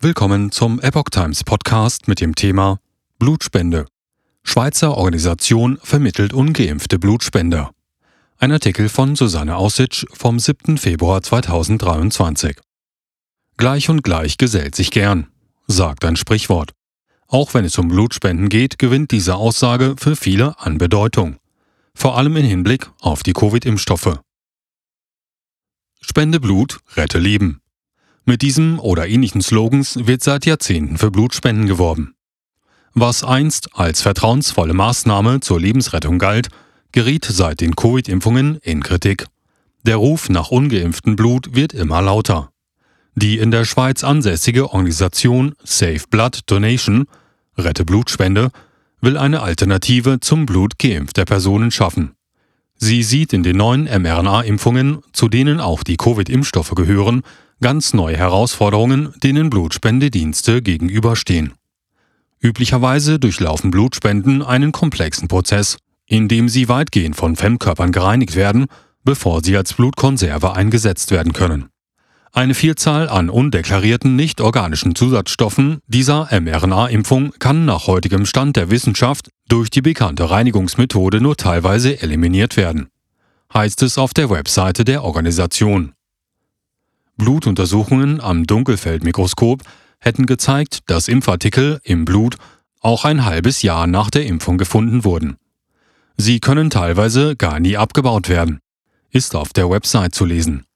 [0.00, 2.78] Willkommen zum Epoch Times Podcast mit dem Thema
[3.18, 3.84] Blutspende.
[4.44, 7.72] Schweizer Organisation vermittelt ungeimpfte Blutspender.
[8.36, 10.78] Ein Artikel von Susanne Aussitsch vom 7.
[10.78, 12.58] Februar 2023.
[13.56, 15.26] Gleich und gleich gesellt sich gern,
[15.66, 16.74] sagt ein Sprichwort.
[17.26, 21.38] Auch wenn es um Blutspenden geht, gewinnt diese Aussage für viele an Bedeutung.
[21.92, 24.20] Vor allem im Hinblick auf die Covid-Impfstoffe.
[26.00, 27.62] Spende Blut, rette Leben.
[28.28, 32.14] Mit diesem oder ähnlichen Slogans wird seit Jahrzehnten für Blutspenden geworben.
[32.92, 36.48] Was einst als vertrauensvolle Maßnahme zur Lebensrettung galt,
[36.92, 39.28] geriet seit den Covid-Impfungen in Kritik.
[39.84, 42.50] Der Ruf nach ungeimpftem Blut wird immer lauter.
[43.14, 47.06] Die in der Schweiz ansässige Organisation Safe Blood Donation,
[47.56, 48.50] Rette Blutspende,
[49.00, 52.17] will eine Alternative zum Blut geimpfter Personen schaffen.
[52.78, 57.22] Sie sieht in den neuen mRNA-Impfungen, zu denen auch die Covid-Impfstoffe gehören,
[57.60, 61.54] ganz neue Herausforderungen, denen Blutspendedienste gegenüberstehen.
[62.40, 68.66] Üblicherweise durchlaufen Blutspenden einen komplexen Prozess, in dem sie weitgehend von Fremdkörpern gereinigt werden,
[69.02, 71.68] bevor sie als Blutkonserve eingesetzt werden können.
[72.38, 79.70] Eine Vielzahl an undeklarierten nicht-organischen Zusatzstoffen dieser mRNA-Impfung kann nach heutigem Stand der Wissenschaft durch
[79.70, 82.90] die bekannte Reinigungsmethode nur teilweise eliminiert werden,
[83.52, 85.94] heißt es auf der Webseite der Organisation.
[87.16, 89.64] Blutuntersuchungen am Dunkelfeldmikroskop
[89.98, 92.36] hätten gezeigt, dass Impfartikel im Blut
[92.80, 95.38] auch ein halbes Jahr nach der Impfung gefunden wurden.
[96.16, 98.60] Sie können teilweise gar nie abgebaut werden,
[99.10, 100.67] ist auf der Website zu lesen.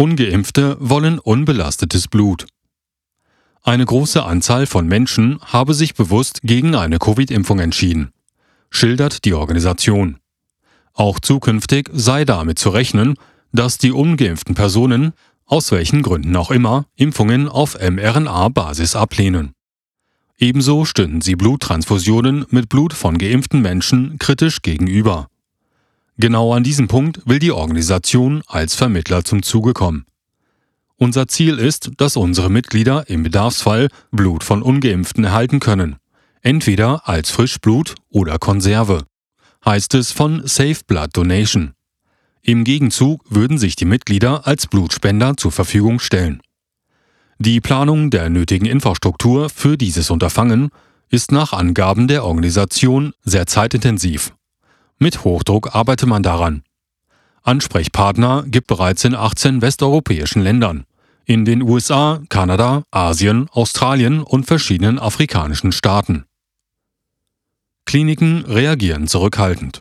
[0.00, 2.46] Ungeimpfte wollen unbelastetes Blut.
[3.64, 8.12] Eine große Anzahl von Menschen habe sich bewusst gegen eine Covid-Impfung entschieden,
[8.70, 10.18] schildert die Organisation.
[10.94, 13.16] Auch zukünftig sei damit zu rechnen,
[13.52, 15.14] dass die ungeimpften Personen,
[15.46, 19.50] aus welchen Gründen auch immer, Impfungen auf mRNA-Basis ablehnen.
[20.36, 25.26] Ebenso stünden sie Bluttransfusionen mit Blut von geimpften Menschen kritisch gegenüber.
[26.20, 30.04] Genau an diesem Punkt will die Organisation als Vermittler zum Zuge kommen.
[30.96, 35.96] Unser Ziel ist, dass unsere Mitglieder im Bedarfsfall Blut von ungeimpften erhalten können,
[36.42, 39.04] entweder als Frischblut oder Konserve,
[39.64, 41.74] heißt es von Safe Blood Donation.
[42.42, 46.40] Im Gegenzug würden sich die Mitglieder als Blutspender zur Verfügung stellen.
[47.38, 50.70] Die Planung der nötigen Infrastruktur für dieses Unterfangen
[51.10, 54.32] ist nach Angaben der Organisation sehr zeitintensiv.
[54.98, 56.62] Mit Hochdruck arbeite man daran.
[57.42, 60.84] Ansprechpartner gibt bereits in 18 westeuropäischen Ländern,
[61.24, 66.24] in den USA, Kanada, Asien, Australien und verschiedenen afrikanischen Staaten.
[67.84, 69.80] Kliniken reagieren zurückhaltend.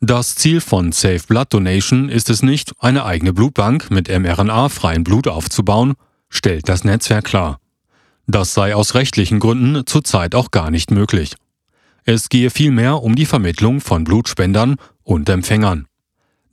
[0.00, 5.26] Das Ziel von Safe Blood Donation ist es nicht, eine eigene Blutbank mit mRNA-freiem Blut
[5.26, 5.94] aufzubauen,
[6.28, 7.58] stellt das Netzwerk klar.
[8.28, 11.34] Das sei aus rechtlichen Gründen zurzeit auch gar nicht möglich.
[12.10, 15.88] Es gehe vielmehr um die Vermittlung von Blutspendern und Empfängern.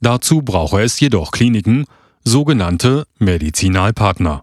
[0.02, 1.86] Dazu brauche es jedoch Kliniken,
[2.22, 4.42] sogenannte Medizinalpartner.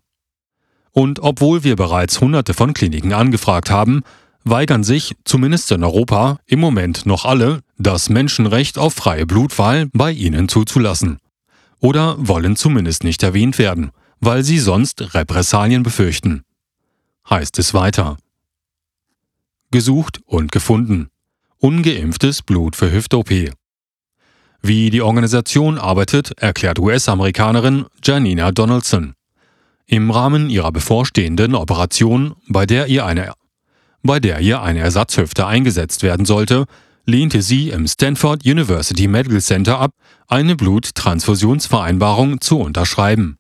[0.92, 4.02] Und obwohl wir bereits hunderte von Kliniken angefragt haben,
[4.44, 10.12] weigern sich, zumindest in Europa, im Moment noch alle, das Menschenrecht auf freie Blutwahl bei
[10.12, 11.20] ihnen zuzulassen.
[11.80, 16.42] Oder wollen zumindest nicht erwähnt werden, weil sie sonst Repressalien befürchten.
[17.30, 18.18] Heißt es weiter.
[19.74, 21.08] Gesucht und gefunden.
[21.58, 23.32] Ungeimpftes Blut für Hüft-OP.
[24.62, 29.16] Wie die Organisation arbeitet, erklärt US-Amerikanerin Janina Donaldson.
[29.88, 33.34] Im Rahmen ihrer bevorstehenden Operation, bei der ihr eine
[34.04, 36.66] bei der ihr eine Ersatzhüfte eingesetzt werden sollte,
[37.08, 39.96] lehnte sie im Stanford University Medical Center ab,
[40.28, 43.40] eine Bluttransfusionsvereinbarung zu unterschreiben.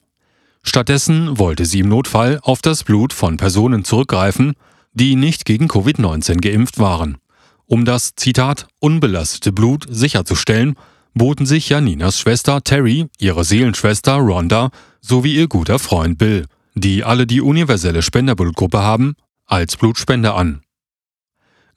[0.64, 4.54] Stattdessen wollte sie im Notfall auf das Blut von Personen zurückgreifen,
[4.94, 7.18] die nicht gegen Covid-19 geimpft waren.
[7.66, 10.76] Um das Zitat unbelastete Blut sicherzustellen,
[11.14, 14.70] boten sich Janinas Schwester Terry, ihre Seelenschwester Rhonda
[15.02, 16.46] sowie ihr guter Freund Bill,
[16.76, 20.62] die alle die universelle Spenderblutgruppe haben, als Blutspender an.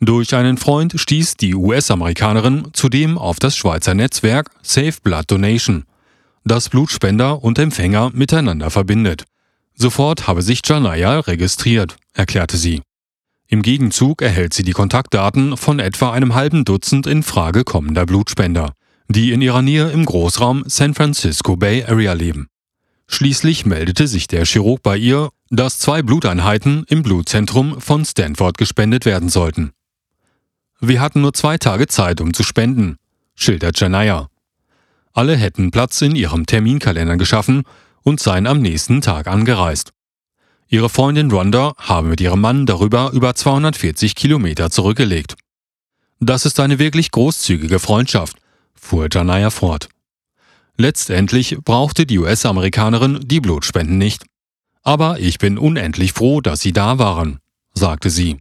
[0.00, 5.84] Durch einen Freund stieß die US-Amerikanerin zudem auf das Schweizer Netzwerk Safe Blood Donation,
[6.44, 9.24] das Blutspender und Empfänger miteinander verbindet.
[9.74, 12.82] Sofort habe sich Janaya registriert, erklärte sie.
[13.48, 18.72] Im Gegenzug erhält sie die Kontaktdaten von etwa einem halben Dutzend in Frage kommender Blutspender,
[19.08, 22.48] die in ihrer Nähe im Großraum San Francisco Bay Area leben.
[23.06, 29.06] Schließlich meldete sich der Chirurg bei ihr, dass zwei Bluteinheiten im Blutzentrum von Stanford gespendet
[29.06, 29.70] werden sollten.
[30.81, 32.96] Wir hatten nur zwei Tage Zeit, um zu spenden,
[33.37, 34.28] schildert Janaya.
[35.12, 37.62] Alle hätten Platz in ihrem Terminkalender geschaffen
[38.02, 39.93] und seien am nächsten Tag angereist.
[40.68, 45.36] Ihre Freundin Rhonda habe mit ihrem Mann darüber über 240 Kilometer zurückgelegt.
[46.18, 48.36] Das ist eine wirklich großzügige Freundschaft,
[48.74, 49.88] fuhr Janaya fort.
[50.76, 54.24] Letztendlich brauchte die US-Amerikanerin die Blutspenden nicht.
[54.82, 57.38] Aber ich bin unendlich froh, dass Sie da waren,
[57.72, 58.38] sagte sie.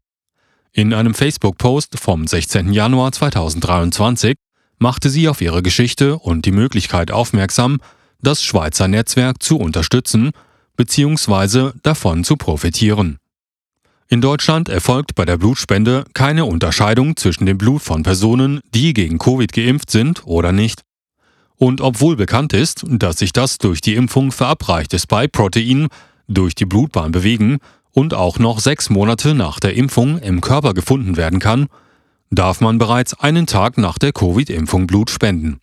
[0.71, 2.74] In einem Facebook-Post vom 16.
[2.74, 4.36] Januar 2023
[4.78, 7.80] machte sie auf ihre Geschichte und die Möglichkeit aufmerksam,
[8.21, 10.31] das Schweizer Netzwerk zu unterstützen
[10.75, 11.72] bzw.
[11.83, 13.18] davon zu profitieren.
[14.07, 19.18] In Deutschland erfolgt bei der Blutspende keine Unterscheidung zwischen dem Blut von Personen, die gegen
[19.18, 20.81] Covid geimpft sind oder nicht.
[21.57, 25.88] Und obwohl bekannt ist, dass sich das durch die Impfung verabreichte Spike-Protein
[26.27, 27.57] durch die Blutbahn bewegen
[27.92, 31.68] und auch noch sechs Monate nach der Impfung im Körper gefunden werden kann,
[32.30, 35.60] darf man bereits einen Tag nach der Covid-Impfung Blut spenden.